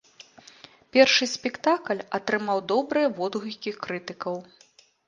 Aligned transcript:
Першы 0.95 1.27
спектакль 1.35 2.01
атрымаў 2.19 2.65
добрыя 2.73 3.07
водгукі 3.21 3.79
крытыкаў. 3.87 4.35